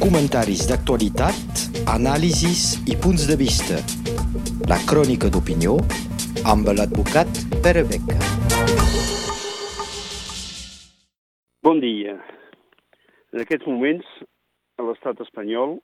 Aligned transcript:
comentaris 0.00 0.66
d'actualitat, 0.68 1.62
anàlisis 1.88 2.76
i 2.90 2.96
punts 3.00 3.24
de 3.30 3.36
vista. 3.40 3.78
La 4.68 4.76
crònica 4.88 5.30
d'opinió 5.32 5.78
amb 6.52 6.68
l'advocat 6.76 7.40
Pere 7.64 7.84
Beca. 7.88 8.18
Bon 11.64 11.80
dia. 11.80 12.18
En 13.32 13.40
aquests 13.44 13.66
moments, 13.70 14.04
a 14.76 14.84
l'estat 14.84 15.22
espanyol, 15.24 15.78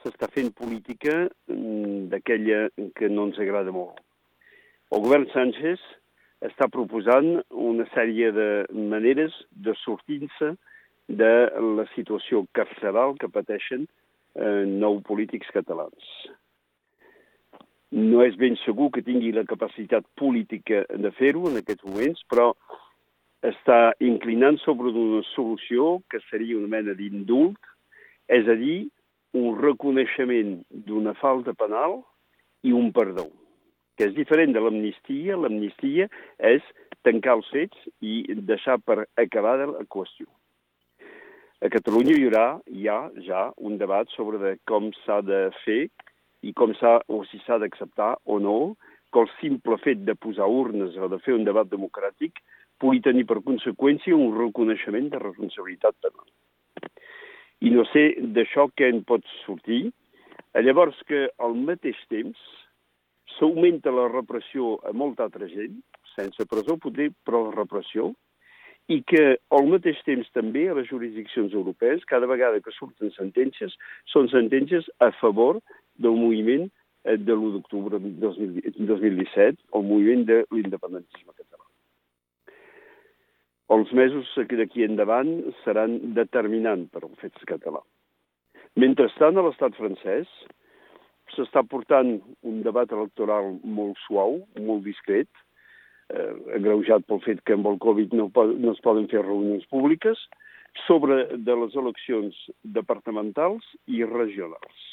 s'està 0.00 0.30
fent 0.32 0.48
política 0.56 1.28
mm, 1.52 2.08
d'aquella 2.12 2.66
que 2.96 3.12
no 3.12 3.28
ens 3.28 3.40
agrada 3.42 3.74
molt. 3.74 4.00
El 4.92 5.04
govern 5.04 5.28
Sánchez 5.34 5.82
està 6.48 6.68
proposant 6.72 7.42
una 7.50 7.84
sèrie 7.92 8.32
de 8.34 8.50
maneres 8.72 9.36
de 9.52 9.76
sortir-se 9.84 10.54
de 11.08 11.32
la 11.78 11.86
situació 11.96 12.44
carceral 12.56 13.16
que 13.20 13.30
pateixen 13.32 13.86
eh, 13.86 14.64
nou 14.68 15.00
polítics 15.06 15.50
catalans. 15.54 16.12
No 17.92 18.22
és 18.24 18.38
ben 18.40 18.56
segur 18.62 18.88
que 18.94 19.04
tingui 19.04 19.34
la 19.36 19.44
capacitat 19.44 20.06
política 20.16 20.86
de 20.88 21.10
fer-ho 21.18 21.44
en 21.50 21.58
aquests 21.60 21.84
moments, 21.84 22.22
però 22.30 22.52
està 23.44 23.92
inclinant 24.00 24.56
sobre 24.62 24.94
una 24.94 25.20
solució 25.34 25.98
que 26.08 26.22
seria 26.30 26.56
una 26.56 26.70
mena 26.72 26.94
d'indult, 26.96 27.58
és 28.32 28.48
a 28.48 28.56
dir, 28.56 28.86
un 29.36 29.56
reconeixement 29.58 30.60
d'una 30.86 31.14
falta 31.20 31.54
penal 31.56 32.00
i 32.62 32.72
un 32.76 32.92
perdó, 32.96 33.26
que 33.96 34.06
és 34.08 34.14
diferent 34.16 34.52
de 34.54 34.60
l'amnistia. 34.62 35.36
L'amnistia 35.40 36.08
és 36.38 36.64
tancar 37.02 37.38
els 37.40 37.48
fets 37.52 37.88
i 38.00 38.22
deixar 38.52 38.78
per 38.84 39.02
acabada 39.20 39.68
la 39.72 39.84
qüestió. 39.88 40.28
A 41.62 41.68
Catalunya 41.70 42.16
hi 42.18 42.24
haurà 42.26 42.46
ja, 42.82 42.96
ja 43.22 43.40
un 43.62 43.76
debat 43.78 44.08
sobre 44.16 44.38
de 44.42 44.56
com 44.66 44.88
s'ha 45.04 45.20
de 45.22 45.44
fer 45.62 45.84
i 46.42 46.50
com 46.58 46.72
s'ha 46.74 46.96
o 47.06 47.20
si 47.30 47.38
s'ha 47.44 47.60
d'acceptar 47.62 48.16
o 48.26 48.38
no 48.42 48.74
que 49.14 49.22
el 49.22 49.28
simple 49.36 49.78
fet 49.84 50.00
de 50.08 50.16
posar 50.18 50.48
urnes 50.50 50.96
o 50.98 51.06
de 51.12 51.20
fer 51.22 51.36
un 51.36 51.44
debat 51.46 51.70
democràtic 51.70 52.40
pugui 52.82 52.98
tenir 53.04 53.28
per 53.30 53.44
conseqüència 53.46 54.18
un 54.18 54.34
reconeixement 54.40 55.06
de 55.12 55.20
responsabilitat 55.22 55.94
penal. 56.02 56.26
I 57.62 57.70
no 57.70 57.86
sé 57.92 58.08
d'això 58.34 58.66
què 58.74 58.90
en 58.90 59.04
pot 59.06 59.22
sortir. 59.44 59.84
Llavors 60.66 60.98
que 61.06 61.28
al 61.38 61.54
mateix 61.54 62.00
temps 62.10 62.42
s'augmenta 63.36 63.94
la 63.94 64.08
repressió 64.10 64.80
a 64.82 64.90
molta 64.90 65.28
altra 65.28 65.46
gent, 65.46 65.78
sense 66.16 66.42
presó 66.50 66.74
poder, 66.74 67.12
però 67.22 67.52
repressió, 67.54 68.10
i 68.90 68.98
que 69.06 69.22
al 69.54 69.68
mateix 69.70 70.00
temps 70.06 70.28
també 70.34 70.66
a 70.68 70.76
les 70.78 70.88
jurisdiccions 70.90 71.54
europees, 71.54 72.04
cada 72.10 72.26
vegada 72.26 72.60
que 72.60 72.74
surten 72.74 73.12
sentències, 73.14 73.74
són 74.10 74.28
sentències 74.32 74.88
a 74.98 75.12
favor 75.20 75.60
del 76.02 76.16
moviment 76.18 76.66
eh, 77.04 77.16
de 77.16 77.34
l'1 77.36 77.52
d'octubre 77.56 78.00
de 78.02 78.10
2017, 78.18 79.62
el 79.78 79.86
moviment 79.86 80.26
de 80.26 80.42
l'independentisme 80.50 81.32
català. 81.36 81.66
Els 83.76 83.92
mesos 83.96 84.28
d'aquí 84.50 84.84
endavant 84.84 85.30
seran 85.62 86.00
determinants 86.18 86.90
per 86.92 87.04
al 87.04 87.14
fet 87.22 87.38
català. 87.48 87.80
Mentrestant, 88.76 89.36
a 89.36 89.44
l'estat 89.46 89.76
francès 89.78 90.28
s'està 91.32 91.62
portant 91.64 92.18
un 92.42 92.60
debat 92.66 92.90
electoral 92.92 93.54
molt 93.62 93.96
suau, 94.06 94.40
molt 94.58 94.84
discret, 94.84 95.28
eh, 96.12 96.30
agreujat 96.58 97.04
pel 97.08 97.20
fet 97.24 97.42
que 97.46 97.56
amb 97.56 97.68
el 97.70 97.78
Covid 97.82 98.14
no, 98.18 98.28
no 98.36 98.72
es 98.72 98.80
poden 98.84 99.08
fer 99.12 99.24
reunions 99.24 99.66
públiques, 99.72 100.20
sobre 100.86 101.26
de 101.36 101.56
les 101.64 101.74
eleccions 101.76 102.38
departamentals 102.78 103.66
i 103.86 104.04
regionals. 104.08 104.88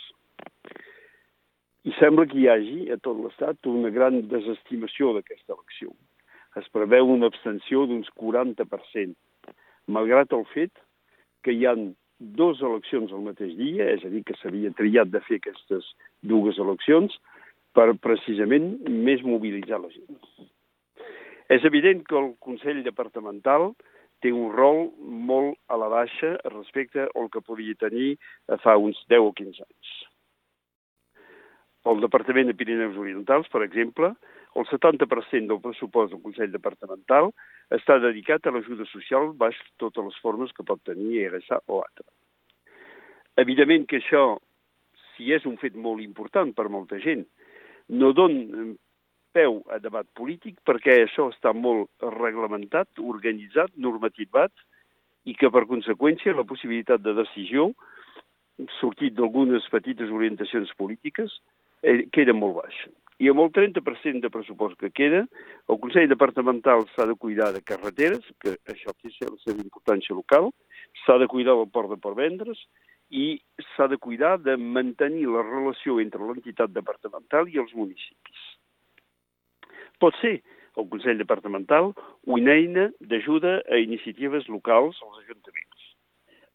I 1.88 1.94
sembla 1.96 2.28
que 2.28 2.38
hi 2.40 2.50
hagi 2.52 2.90
a 2.92 2.98
tot 3.00 3.20
l'Estat 3.24 3.70
una 3.72 3.92
gran 3.96 4.22
desestimació 4.32 5.14
d'aquesta 5.16 5.56
elecció. 5.56 5.94
Es 6.60 6.68
preveu 6.76 7.08
una 7.08 7.30
abstenció 7.32 7.86
d'uns 7.88 8.10
40%, 8.20 9.16
malgrat 9.88 10.36
el 10.36 10.46
fet 10.52 10.74
que 11.46 11.56
hi 11.56 11.66
han 11.70 11.94
dues 12.20 12.60
eleccions 12.66 13.14
al 13.16 13.24
mateix 13.24 13.56
dia, 13.56 13.88
és 13.96 14.04
a 14.04 14.12
dir, 14.12 14.26
que 14.28 14.36
s'havia 14.42 14.74
triat 14.76 15.12
de 15.14 15.22
fer 15.28 15.40
aquestes 15.40 15.88
dues 16.20 16.60
eleccions 16.60 17.16
per 17.78 17.94
precisament 18.04 18.74
més 19.08 19.24
mobilitzar 19.24 19.80
la 19.80 19.92
gent. 19.94 20.20
És 21.50 21.66
evident 21.66 22.04
que 22.06 22.18
el 22.18 22.36
Consell 22.46 22.84
Departamental 22.86 23.72
té 24.22 24.32
un 24.36 24.52
rol 24.54 24.90
molt 25.30 25.58
a 25.72 25.78
la 25.80 25.88
baixa 25.90 26.36
respecte 26.52 27.08
al 27.08 27.30
que 27.34 27.42
podia 27.42 27.78
tenir 27.80 28.12
fa 28.64 28.76
uns 28.78 29.00
10 29.10 29.26
o 29.26 29.32
15 29.34 29.64
anys. 29.66 29.94
El 31.90 32.04
Departament 32.04 32.50
de 32.50 32.58
Pirineus 32.60 32.98
Orientals, 33.00 33.48
per 33.50 33.64
exemple, 33.64 34.12
el 34.60 34.66
70% 34.68 35.48
del 35.48 35.62
pressupost 35.64 36.12
del 36.12 36.22
Consell 36.22 36.52
Departamental 36.52 37.32
està 37.74 37.98
dedicat 38.02 38.46
a 38.46 38.54
l'ajuda 38.54 38.86
social 38.92 39.32
baix 39.38 39.58
totes 39.82 40.06
les 40.06 40.18
formes 40.22 40.52
que 40.54 40.66
pot 40.66 40.82
tenir 40.86 41.30
RSA 41.30 41.62
o 41.68 41.80
altre. 41.82 42.06
Evidentment 43.40 43.88
que 43.88 44.02
això, 44.02 44.24
si 45.16 45.32
és 45.34 45.46
un 45.50 45.56
fet 45.62 45.78
molt 45.78 46.04
important 46.04 46.52
per 46.54 46.68
molta 46.70 47.00
gent, 47.02 47.24
no 47.90 48.12
don 48.14 48.36
peu 49.34 49.62
a 49.74 49.80
debat 49.84 50.08
polític 50.18 50.60
perquè 50.68 51.02
això 51.04 51.30
està 51.34 51.54
molt 51.54 51.90
reglamentat, 52.18 52.90
organitzat, 53.14 53.72
normativat 53.76 54.52
i 55.30 55.36
que 55.38 55.52
per 55.54 55.68
conseqüència 55.70 56.36
la 56.36 56.48
possibilitat 56.48 57.04
de 57.06 57.14
decisió 57.18 57.70
sortit 58.80 59.16
d'algunes 59.16 59.68
petites 59.72 60.12
orientacions 60.12 60.72
polítiques 60.80 61.36
eh, 61.84 62.08
queda 62.12 62.36
molt 62.36 62.58
baixa. 62.60 62.90
I 63.20 63.28
amb 63.32 63.44
el 63.44 63.50
30% 63.56 64.24
de 64.24 64.32
pressupost 64.32 64.78
que 64.80 64.92
queda, 64.96 65.26
el 65.68 65.80
Consell 65.84 66.08
Departamental 66.08 66.86
s'ha 66.94 67.08
de 67.08 67.18
cuidar 67.20 67.50
de 67.56 67.62
carreteres, 67.62 68.24
que 68.40 68.56
això 68.72 68.96
té 68.96 69.12
la 69.26 69.36
seva 69.44 69.60
importància 69.60 70.16
local, 70.16 70.52
s'ha 71.04 71.18
de 71.20 71.28
cuidar 71.28 71.58
del 71.60 71.68
port 71.72 71.92
de 71.92 72.00
Portvendres 72.00 72.62
i 73.12 73.42
s'ha 73.74 73.90
de 73.92 74.00
cuidar 74.00 74.38
de 74.40 74.56
mantenir 74.56 75.28
la 75.28 75.44
relació 75.44 76.00
entre 76.00 76.24
l'entitat 76.24 76.72
departamental 76.72 77.52
i 77.52 77.60
els 77.60 77.76
municipis 77.76 78.48
pot 80.02 80.16
ser 80.22 80.40
el 80.80 80.88
Consell 80.92 81.20
Departamental 81.20 81.92
una 82.38 82.56
eina 82.56 82.90
d'ajuda 83.12 83.60
a 83.68 83.82
iniciatives 83.84 84.48
locals 84.48 85.00
als 85.06 85.24
ajuntaments. 85.24 85.86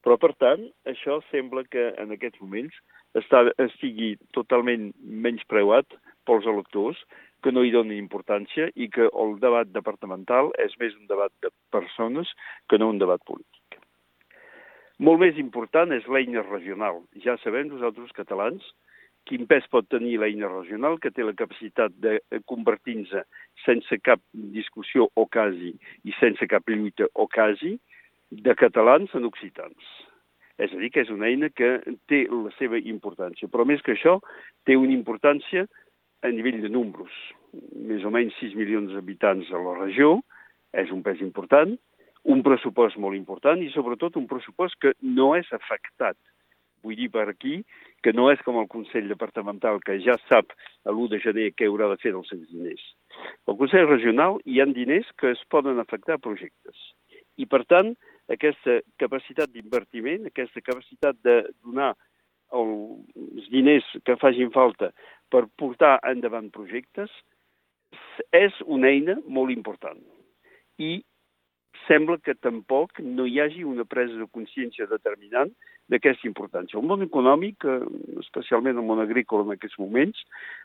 Però, 0.05 0.17
per 0.21 0.35
tant, 0.41 0.67
això 0.91 1.21
sembla 1.31 1.65
que 1.65 1.91
en 2.01 2.13
aquests 2.13 2.41
moments 2.43 2.77
està, 3.17 3.47
estigui 3.63 4.15
totalment 4.37 4.91
menys 5.01 5.45
preuat 5.49 5.97
pels 6.29 6.49
electors, 6.51 7.01
que 7.45 7.53
no 7.53 7.65
hi 7.65 7.73
donen 7.73 7.99
importància 8.01 8.71
i 8.75 8.89
que 8.89 9.11
el 9.13 9.35
debat 9.41 9.69
departamental 9.73 10.49
és 10.65 10.73
més 10.81 10.95
un 10.97 11.09
debat 11.11 11.33
de 11.45 11.51
persones 11.73 12.31
que 12.73 12.79
no 12.81 12.89
un 12.93 13.01
debat 13.03 13.21
polític. 13.29 13.77
Molt 15.05 15.21
més 15.21 15.37
important 15.41 15.93
és 15.93 16.07
l'eina 16.09 16.45
regional. 16.47 17.03
Ja 17.25 17.37
sabem 17.43 17.69
nosaltres, 17.69 18.15
catalans, 18.17 18.65
quin 19.29 19.47
pes 19.49 19.67
pot 19.73 19.87
tenir 19.89 20.19
l'eina 20.21 20.49
regional, 20.51 20.99
que 21.01 21.13
té 21.15 21.25
la 21.25 21.35
capacitat 21.37 21.95
de 22.05 22.19
convertir-se 22.51 23.25
sense 23.65 23.99
cap 24.05 24.21
discussió 24.33 25.09
o 25.15 25.27
quasi 25.27 25.73
i 26.05 26.15
sense 26.21 26.49
cap 26.51 26.69
lluita 26.69 27.09
o 27.15 27.29
quasi 27.33 27.75
de 28.31 28.55
catalans 28.59 29.15
en 29.15 29.25
occitans. 29.29 29.95
És 30.61 30.71
a 30.71 30.79
dir, 30.79 30.91
que 30.95 31.03
és 31.03 31.11
una 31.11 31.27
eina 31.31 31.49
que 31.51 31.79
té 32.11 32.25
la 32.31 32.53
seva 32.59 32.79
importància, 32.79 33.49
però 33.51 33.67
més 33.67 33.83
que 33.83 33.97
això 33.97 34.21
té 34.69 34.77
una 34.79 34.95
importància 34.95 35.65
a 36.23 36.31
nivell 36.31 36.61
de 36.63 36.71
números. 36.71 37.15
Més 37.75 38.05
o 38.07 38.13
menys 38.15 38.37
6 38.41 38.55
milions 38.59 38.95
d'habitants 38.95 39.51
a 39.51 39.61
la 39.61 39.75
regió, 39.81 40.21
és 40.75 40.93
un 40.95 41.03
pes 41.07 41.21
important, 41.23 41.75
un 42.25 42.41
pressupost 42.47 42.97
molt 43.03 43.17
important 43.19 43.61
i 43.63 43.71
sobretot 43.75 44.17
un 44.17 44.29
pressupost 44.31 44.79
que 44.81 44.95
no 45.03 45.35
és 45.37 45.51
afectat 45.53 46.17
vull 46.85 46.99
dir 46.99 47.11
per 47.13 47.27
aquí, 47.31 47.59
que 48.05 48.13
no 48.13 48.29
és 48.33 48.41
com 48.47 48.61
el 48.61 48.69
Consell 48.73 49.09
Departamental, 49.11 49.81
que 49.85 49.99
ja 50.05 50.19
sap 50.29 50.53
a 50.85 50.93
l'1 50.93 51.11
de 51.15 51.21
gener 51.25 51.51
què 51.57 51.69
haurà 51.71 51.89
de 51.91 52.01
fer 52.03 52.13
dels 52.15 52.29
seus 52.31 52.47
diners. 52.53 52.85
Al 53.49 53.59
Consell 53.61 53.89
Regional 53.89 54.39
hi 54.45 54.61
han 54.61 54.75
diners 54.77 55.09
que 55.21 55.33
es 55.33 55.43
poden 55.51 55.81
afectar 55.83 56.21
projectes. 56.23 56.77
I, 57.41 57.49
per 57.51 57.65
tant, 57.71 57.95
aquesta 58.31 58.81
capacitat 59.01 59.53
d'invertiment, 59.53 60.29
aquesta 60.29 60.63
capacitat 60.65 61.19
de 61.27 61.41
donar 61.65 61.95
els 62.55 63.49
diners 63.51 63.87
que 64.07 64.19
facin 64.21 64.53
falta 64.55 64.93
per 65.33 65.47
portar 65.59 65.97
endavant 66.07 66.53
projectes, 66.55 67.11
és 68.35 68.55
una 68.67 68.91
eina 68.93 69.17
molt 69.27 69.51
important. 69.55 69.99
I 70.79 71.03
sembla 71.89 72.19
que 72.25 72.35
tampoc 72.35 73.01
no 73.01 73.27
hi 73.27 73.39
hagi 73.41 73.65
una 73.65 73.85
presa 73.85 74.17
de 74.21 74.29
consciència 74.33 74.89
determinant 74.91 75.53
d'aquesta 75.93 76.29
importància. 76.29 76.79
El 76.79 76.87
món 76.89 77.05
econòmic, 77.05 77.65
eh, 77.69 77.79
especialment 78.23 78.79
el 78.81 78.89
món 78.89 79.03
agrícola 79.03 79.45
en 79.45 79.55
aquests 79.57 79.79
moments, 79.79 80.21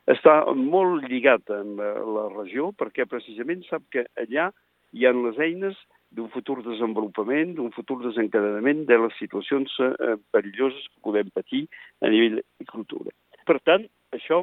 està 0.07 0.41
molt 0.55 1.07
lligat 1.09 1.49
amb 1.51 1.79
la 2.15 2.27
regió 2.35 2.71
perquè 2.71 3.07
precisament 3.09 3.63
sap 3.67 3.83
que 3.91 4.05
allà 4.15 4.51
hi 4.93 5.05
ha 5.05 5.13
les 5.13 5.39
eines 5.39 5.77
d'un 6.11 6.29
futur 6.33 6.61
desenvolupament, 6.65 7.53
d'un 7.57 7.71
futur 7.71 7.99
desencadenament 8.01 8.85
de 8.89 8.97
les 8.97 9.17
situacions 9.21 9.75
eh, 9.85 10.15
perilloses 10.33 10.87
que 10.89 11.03
podem 11.05 11.29
patir 11.35 11.67
a 12.01 12.09
nivell 12.09 12.39
de 12.41 12.69
cultura. 12.71 13.13
Per 13.45 13.59
tant, 13.61 13.85
això 14.15 14.41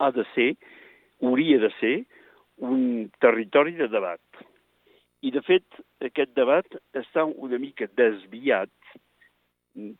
ha 0.00 0.10
de 0.12 0.24
ser, 0.34 0.50
hauria 1.24 1.60
de 1.64 1.70
ser, 1.80 1.94
un 2.60 3.08
territori 3.24 3.72
de 3.78 3.88
debat. 3.88 4.20
I, 5.20 5.30
de 5.34 5.42
fet, 5.44 5.80
aquest 6.00 6.32
debat 6.36 6.76
està 6.96 7.26
una 7.28 7.58
mica 7.60 7.88
desviat, 7.98 8.72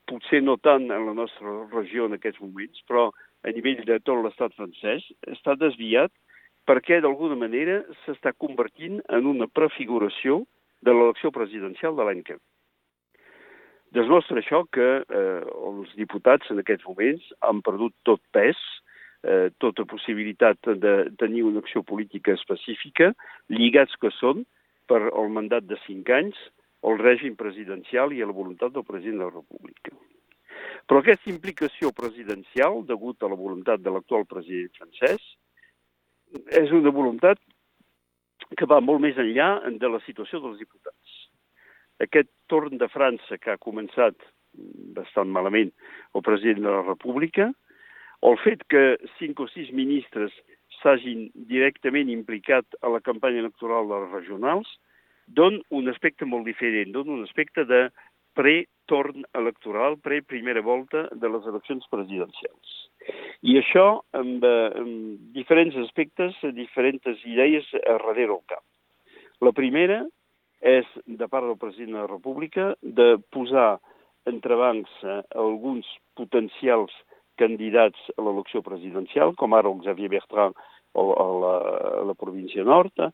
potser 0.09 0.41
no 0.43 0.57
tant 0.57 0.89
en 0.91 1.07
la 1.07 1.15
nostra 1.15 1.53
regió 1.73 2.07
en 2.09 2.17
aquests 2.17 2.41
moments, 2.41 2.81
però 2.89 3.11
a 3.45 3.53
nivell 3.55 3.85
de 3.89 3.99
tot 4.05 4.23
l'estat 4.25 4.55
francès, 4.57 5.05
està 5.29 5.57
desviat 5.61 6.13
perquè 6.69 7.01
d'alguna 7.01 7.37
manera 7.39 7.81
s'està 8.05 8.33
convertint 8.37 9.01
en 9.09 9.29
una 9.29 9.49
prefiguració 9.49 10.45
de 10.85 10.95
l'elecció 10.95 11.31
presidencial 11.35 11.97
de 11.97 12.07
l'any 12.07 12.23
que 12.25 12.37
ve. 12.39 12.45
Desmostra 13.97 14.39
això 14.39 14.63
que 14.71 14.89
eh, 15.03 15.41
els 15.67 15.91
diputats 15.99 16.51
en 16.53 16.63
aquests 16.63 16.87
moments 16.87 17.25
han 17.47 17.61
perdut 17.67 17.95
tot 18.07 18.23
pes, 18.37 18.59
eh, 19.27 19.51
tota 19.59 19.85
possibilitat 19.91 20.71
de 20.85 20.95
tenir 21.19 21.43
una 21.49 21.59
acció 21.65 21.83
política 21.83 22.37
específica, 22.39 23.11
lligats 23.51 23.99
que 24.01 24.13
són 24.21 24.45
per 24.91 25.03
al 25.09 25.31
mandat 25.31 25.67
de 25.71 25.79
cinc 25.87 26.11
anys, 26.15 26.39
el 26.91 26.99
règim 26.99 27.37
presidencial 27.39 28.15
i 28.17 28.25
la 28.25 28.35
voluntat 28.35 28.75
del 28.75 28.87
president 28.89 29.21
de 29.21 29.29
la 29.29 29.37
República. 29.37 29.95
Però 30.89 31.01
aquesta 31.01 31.31
implicació 31.31 31.93
presidencial, 31.95 32.81
degut 32.89 33.23
a 33.23 33.31
la 33.31 33.39
voluntat 33.39 33.83
de 33.85 33.93
l'actual 33.95 34.27
president 34.27 34.73
francès, 34.81 35.23
és 36.61 36.73
una 36.75 36.93
voluntat 36.95 37.39
que 38.59 38.67
va 38.67 38.81
molt 38.83 39.03
més 39.05 39.19
enllà 39.21 39.51
de 39.83 39.91
la 39.93 40.01
situació 40.07 40.41
dels 40.43 40.59
diputats. 40.59 41.17
Aquest 42.03 42.31
torn 42.51 42.79
de 42.81 42.89
França 42.91 43.39
que 43.39 43.53
ha 43.53 43.61
començat 43.61 44.17
bastant 44.97 45.31
malament 45.31 45.71
el 46.17 46.25
president 46.27 46.65
de 46.65 46.73
la 46.73 46.85
República, 46.87 47.51
el 48.27 48.37
fet 48.43 48.65
que 48.73 48.97
cinc 49.19 49.41
o 49.41 49.47
sis 49.53 49.71
ministres 49.77 50.35
s'hagin 50.83 51.29
directament 51.51 52.11
implicat 52.13 52.67
a 52.83 52.93
la 52.93 53.01
campanya 53.01 53.45
electoral 53.45 53.89
de 53.89 54.01
les 54.03 54.15
regionals, 54.19 54.69
don 55.27 55.61
un 55.71 55.89
aspecte 55.89 56.27
molt 56.27 56.49
diferent, 56.49 56.93
don 56.93 57.09
un 57.09 57.23
aspecte 57.25 57.65
de 57.65 57.89
pre-torn 58.35 59.25
electoral, 59.35 59.99
pre-primera 59.99 60.63
volta 60.63 61.07
de 61.13 61.29
les 61.29 61.47
eleccions 61.51 61.87
presidencials. 61.91 62.77
I 63.43 63.59
això 63.61 64.01
amb, 64.13 64.45
eh, 64.45 64.71
amb 64.81 65.33
diferents 65.35 65.77
aspectes, 65.77 66.37
diferents 66.55 67.25
idees 67.25 67.67
a 67.81 67.99
darrere 67.99 68.33
el 68.33 68.43
cap. 68.47 68.65
La 69.41 69.53
primera 69.53 70.05
és, 70.61 70.87
de 71.07 71.29
part 71.29 71.47
del 71.47 71.57
president 71.57 71.95
de 71.97 72.03
la 72.03 72.11
República, 72.11 72.75
de 72.83 73.17
posar 73.33 73.81
entrebancs 74.29 74.91
a 75.05 75.23
alguns 75.41 75.87
potencials 76.15 76.93
candidats 77.41 78.13
a 78.17 78.23
l'elecció 78.27 78.63
presidencial, 78.67 79.35
com 79.41 79.57
ara 79.57 79.73
el 79.73 79.83
Xavier 79.87 80.13
Bertrand 80.13 80.57
a 80.95 81.03
la, 81.43 81.57
a 82.03 82.05
la 82.09 82.17
província 82.19 82.65
nord, 82.67 83.11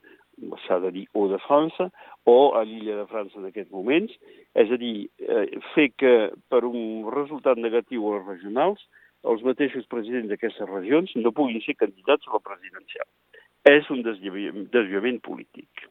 s'ha 0.67 0.79
de 0.81 0.91
dir, 0.93 1.07
o 1.17 1.27
de 1.29 1.39
França, 1.47 1.89
o 2.29 2.55
a 2.59 2.63
l'illa 2.65 2.99
de 3.01 3.07
França 3.09 3.39
en 3.41 3.49
aquests 3.49 3.73
moments, 3.73 4.13
és 4.55 4.71
a 4.73 4.79
dir, 4.81 5.09
eh, 5.21 5.47
fer 5.75 5.89
que 5.97 6.15
per 6.53 6.65
un 6.69 7.09
resultat 7.13 7.61
negatiu 7.61 8.07
a 8.07 8.19
les 8.19 8.27
regionals 8.35 8.85
els 9.27 9.43
mateixos 9.43 9.89
presidents 9.91 10.29
d'aquestes 10.31 10.69
regions 10.71 11.15
no 11.17 11.35
puguin 11.35 11.63
ser 11.65 11.77
candidats 11.81 12.29
a 12.29 12.37
la 12.37 12.43
presidencial. 12.45 13.09
És 13.67 13.89
un 13.91 14.05
desviament, 14.07 14.69
desviament 14.71 15.19
polític. 15.25 15.89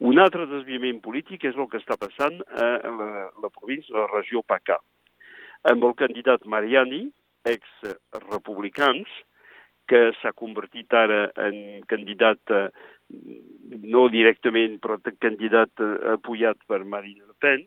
Un 0.00 0.18
altre 0.18 0.48
desviament 0.50 0.98
polític 1.04 1.46
és 1.48 1.56
el 1.56 1.68
que 1.70 1.78
està 1.80 1.96
passant 2.00 2.40
a 2.48 2.66
la, 2.98 3.10
la 3.44 3.52
província, 3.52 3.94
a 3.94 4.02
la 4.02 4.10
regió 4.16 4.42
PACA, 4.42 4.80
amb 5.70 5.86
el 5.86 5.94
candidat 5.98 6.44
Mariani, 6.46 7.06
ex-republicans, 7.46 9.08
que 9.86 10.10
s'ha 10.20 10.32
convertit 10.34 10.92
ara 10.98 11.28
en 11.46 11.84
candidat 11.90 12.52
eh, 12.54 12.66
no 13.86 14.08
directament, 14.10 14.80
però 14.82 14.98
candidat 15.22 15.70
eh, 15.82 15.92
apoyat 16.16 16.58
per 16.66 16.82
Marine 16.84 17.24
Le 17.26 17.36
Pen, 17.38 17.64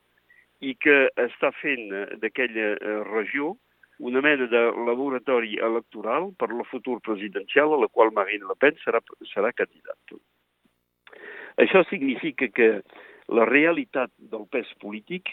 i 0.59 0.75
que 0.75 1.07
està 1.15 1.53
fent 1.61 1.87
eh, 1.95 2.05
d'aquella 2.19 2.73
regió 3.07 3.55
una 3.99 4.21
mena 4.23 4.47
de 4.47 4.61
laboratori 4.87 5.57
electoral 5.59 6.31
per 6.39 6.49
la 6.55 6.63
futur 6.71 6.99
presidencial 7.03 7.73
a 7.73 7.79
la 7.81 7.89
qual 7.91 8.13
Marine 8.15 8.47
Le 8.47 8.55
Pen 8.59 8.77
serà, 8.83 9.01
serà 9.33 9.51
candidat. 9.51 10.15
Això 11.59 11.83
significa 11.89 12.47
que 12.55 12.69
la 13.27 13.45
realitat 13.45 14.11
del 14.31 14.47
pes 14.51 14.71
polític 14.79 15.27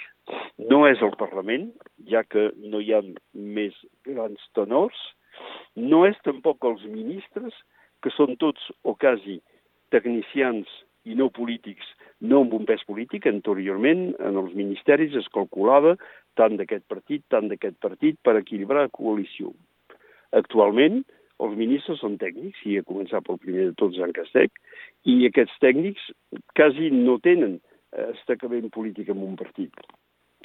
no 0.70 0.84
és 0.88 1.02
el 1.05 1.14
Parlament, 1.20 1.70
ja 2.11 2.23
que 2.25 2.50
no 2.73 2.81
hi 2.81 2.93
ha 2.94 3.02
més 3.34 3.76
grans 4.06 4.43
tenors, 4.58 4.96
no 5.76 6.05
és 6.08 6.17
tampoc 6.25 6.64
els 6.64 6.84
ministres, 6.88 7.55
que 8.02 8.12
són 8.14 8.37
tots 8.40 8.70
o 8.84 8.94
quasi 8.94 9.40
tecnicians 9.94 10.70
i 11.06 11.14
no 11.19 11.28
polítics, 11.31 11.87
no 12.20 12.43
amb 12.43 12.55
un 12.56 12.64
pes 12.69 12.82
polític. 12.88 13.28
Anteriorment, 13.31 14.08
en 14.19 14.40
els 14.40 14.55
ministeris 14.58 15.14
es 15.19 15.28
calculava 15.34 15.94
tant 16.38 16.56
d'aquest 16.58 16.87
partit, 16.90 17.25
tant 17.32 17.50
d'aquest 17.50 17.79
partit, 17.82 18.19
per 18.25 18.37
equilibrar 18.40 18.87
la 18.87 18.93
coalició. 18.93 19.52
Actualment, 20.37 21.05
els 21.44 21.55
ministres 21.56 22.00
són 22.00 22.17
tècnics, 22.20 22.62
i 22.64 22.79
a 22.81 22.87
començar 22.88 23.22
pel 23.25 23.38
primer 23.43 23.70
de 23.70 23.76
tots, 23.79 24.00
en 24.02 24.12
Castec, 24.17 24.56
i 25.05 25.20
aquests 25.29 25.61
tècnics 25.62 26.11
quasi 26.56 26.90
no 26.94 27.20
tenen 27.22 27.61
estacament 28.11 28.72
polític 28.72 29.12
en 29.12 29.22
un 29.22 29.37
partit. 29.38 29.72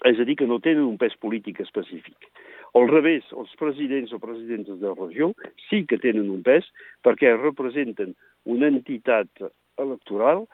És 0.07 0.19
a 0.19 0.25
dir, 0.25 0.35
que 0.39 0.47
no 0.49 0.59
tenen 0.63 0.87
un 0.87 0.97
pes 1.01 1.13
polític 1.21 1.59
específic. 1.61 2.29
Al 2.77 2.87
revés, 2.89 3.27
els 3.37 3.51
presidents 3.59 4.13
o 4.15 4.19
presidentes 4.23 4.79
de 4.79 4.87
la 4.87 4.97
regió 4.97 5.31
sí 5.67 5.83
que 5.85 5.99
tenen 6.01 6.29
un 6.31 6.41
pes 6.45 6.67
perquè 7.05 7.35
representen 7.35 8.15
una 8.49 8.69
entitat 8.71 9.43
electoral 9.81 10.45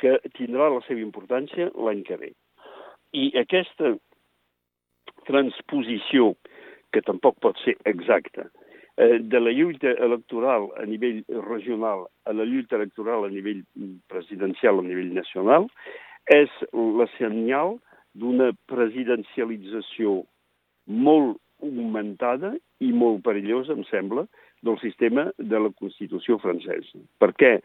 que 0.00 0.16
tindrà 0.36 0.68
la 0.72 0.82
seva 0.86 1.04
importància 1.04 1.70
l'any 1.76 2.02
que 2.04 2.18
ve. 2.20 2.32
I 3.16 3.30
aquesta 3.40 3.94
transposició, 5.28 6.34
que 6.90 7.02
tampoc 7.06 7.38
pot 7.44 7.58
ser 7.64 7.76
exacta, 7.86 8.48
eh, 8.96 9.18
de 9.20 9.40
la 9.40 9.52
lluita 9.54 9.92
electoral 10.06 10.68
a 10.80 10.86
nivell 10.88 11.22
regional 11.46 12.06
a 12.26 12.34
la 12.34 12.44
lluita 12.44 12.76
electoral 12.76 13.24
a 13.24 13.30
nivell 13.30 13.62
presidencial, 14.10 14.80
a 14.80 14.86
nivell 14.86 15.12
nacional, 15.14 15.68
és 16.26 16.50
la 16.72 17.06
senyal 17.16 17.78
d'una 18.18 18.50
presidencialització 18.70 20.20
molt 20.90 21.38
augmentada 21.62 22.54
i 22.80 22.90
molt 22.96 23.22
perillosa, 23.26 23.76
em 23.76 23.84
sembla, 23.90 24.26
del 24.62 24.78
sistema 24.80 25.30
de 25.38 25.60
la 25.60 25.70
Constitució 25.76 26.38
francesa. 26.40 27.00
Perquè 27.20 27.58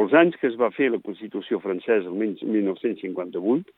els 0.00 0.14
anys 0.16 0.38
que 0.40 0.48
es 0.50 0.56
va 0.58 0.70
fer 0.74 0.90
la 0.90 1.02
Constitució 1.02 1.60
francesa, 1.62 2.08
el 2.10 2.16
1958, 2.18 3.70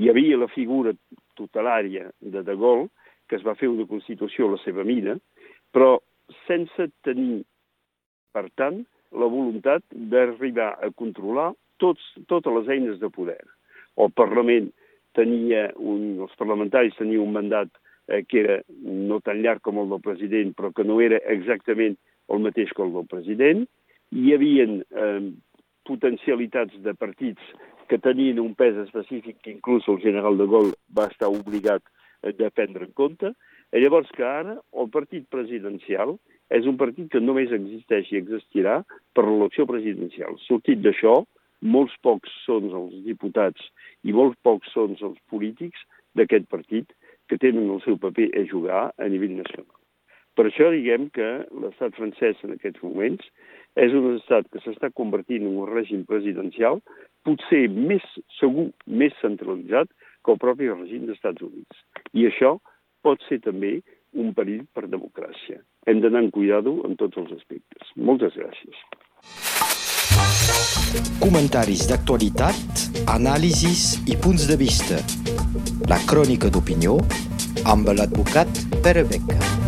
hi 0.00 0.10
havia 0.10 0.38
la 0.40 0.48
figura 0.52 0.94
tutelària 1.38 2.08
de 2.20 2.42
De 2.42 2.56
Gaulle, 2.56 2.90
que 3.28 3.36
es 3.36 3.44
va 3.44 3.56
fer 3.56 3.68
una 3.72 3.86
Constitució 3.88 4.48
a 4.48 4.54
la 4.54 4.62
seva 4.64 4.84
mida, 4.84 5.16
però 5.72 5.98
sense 6.46 6.88
tenir, 7.04 7.44
per 8.32 8.48
tant, 8.60 8.82
la 9.14 9.28
voluntat 9.30 9.84
d'arribar 9.90 10.74
a 10.82 10.90
controlar 10.96 11.52
tots, 11.78 12.02
totes 12.28 12.52
les 12.58 12.72
eines 12.76 12.98
de 13.00 13.10
poder. 13.12 13.40
El 14.00 14.10
Parlament 14.16 14.72
tenia 15.16 15.68
un, 15.76 16.20
els 16.26 16.34
parlamentaris 16.40 16.96
tenien 16.98 17.22
un 17.22 17.32
mandat 17.34 17.70
eh, 18.08 18.24
que 18.28 18.40
era 18.42 18.58
no 18.82 19.20
tan 19.24 19.42
llarg 19.42 19.62
com 19.64 19.80
el 19.82 19.90
del 19.92 20.02
president, 20.04 20.52
però 20.56 20.72
que 20.74 20.84
no 20.84 21.00
era 21.00 21.20
exactament 21.32 21.96
el 22.32 22.44
mateix 22.44 22.72
que 22.74 22.84
el 22.84 22.92
del 22.94 23.08
president. 23.10 23.64
Hi 24.14 24.34
havia 24.34 24.66
eh, 24.66 25.30
potencialitats 25.88 26.76
de 26.84 26.94
partits 26.96 27.54
que 27.88 27.98
tenien 28.00 28.40
un 28.40 28.54
pes 28.56 28.76
específic 28.86 29.40
que 29.42 29.52
inclús 29.52 29.86
el 29.88 30.00
general 30.00 30.38
de 30.38 30.46
Gaulle 30.48 30.78
va 30.96 31.08
estar 31.10 31.28
obligat 31.32 31.82
eh, 32.22 32.32
de 32.32 32.50
prendre 32.50 32.88
en 32.88 32.94
compte. 32.96 33.34
I 33.74 33.82
llavors 33.82 34.10
que 34.14 34.24
ara 34.24 34.58
el 34.80 34.90
partit 34.94 35.26
presidencial 35.32 36.16
és 36.54 36.66
un 36.70 36.76
partit 36.80 37.08
que 37.10 37.22
només 37.22 37.52
existeix 37.52 38.10
i 38.12 38.20
existirà 38.20 38.82
per 39.16 39.24
l'elecció 39.26 39.66
presidencial. 39.66 40.36
Sortit 40.44 40.82
d'això, 40.84 41.22
molts 41.64 41.94
pocs 42.04 42.32
són 42.44 42.68
els 42.70 42.94
diputats 43.06 43.70
i 44.04 44.12
molts 44.12 44.36
pocs 44.44 44.72
són 44.76 44.96
els 45.00 45.18
polítics 45.32 45.80
d'aquest 46.14 46.46
partit 46.52 46.92
que 47.28 47.40
tenen 47.40 47.70
el 47.72 47.80
seu 47.84 47.96
paper 48.00 48.28
a 48.36 48.44
jugar 48.50 48.84
a 48.98 49.08
nivell 49.08 49.38
nacional. 49.40 49.80
Per 50.34 50.48
això 50.48 50.68
diguem 50.74 51.08
que 51.14 51.28
l'estat 51.62 51.94
francès 51.96 52.40
en 52.44 52.56
aquests 52.56 52.82
moments 52.82 53.26
és 53.80 53.94
un 53.94 54.16
estat 54.16 54.48
que 54.52 54.62
s'està 54.64 54.90
convertint 54.98 55.46
en 55.46 55.58
un 55.62 55.70
règim 55.70 56.02
presidencial 56.08 56.80
potser 57.26 57.68
més 57.70 58.04
segur, 58.38 58.68
més 58.86 59.14
centralitzat 59.22 59.90
que 60.24 60.34
el 60.34 60.40
propi 60.42 60.70
règim 60.70 61.06
dels 61.06 61.20
Estats 61.20 61.46
Units. 61.46 61.84
I 62.12 62.26
això 62.30 62.56
pot 63.06 63.22
ser 63.28 63.40
també 63.46 63.78
un 64.14 64.34
perill 64.34 64.66
per 64.74 64.86
democràcia. 64.90 65.60
Hem 65.86 66.02
d'anar 66.02 66.24
amb 66.24 66.34
cuidado 66.34 66.76
en 66.88 66.98
tots 67.00 67.18
els 67.20 67.32
aspectes. 67.38 67.94
Moltes 67.96 68.36
gràcies. 68.38 68.84
Comentaris 71.20 71.86
d'actualitat, 71.90 72.86
anàlisis 73.16 73.98
i 74.06 74.16
punts 74.16 74.46
de 74.50 74.58
vista. 74.60 75.00
La 75.90 76.00
crònica 76.08 76.52
d'opinió 76.52 76.98
amb 77.64 77.92
l'advocat 77.96 78.64
Pere 78.84 79.04
Beca. 79.08 79.63